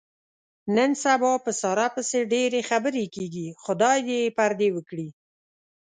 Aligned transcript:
نن 0.75 0.91
سبا 1.03 1.31
په 1.45 1.51
ساره 1.61 1.87
پسې 1.95 2.19
ډېرې 2.33 2.61
خبرې 2.69 3.05
کېږي. 3.15 3.47
خدای 3.63 3.97
یې 4.09 4.21
دې 4.27 4.33
پردې 4.37 4.69
و 4.73 4.77
کړي. 4.89 5.07